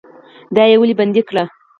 [0.55, 1.43] دا یې ولې بندي کړي؟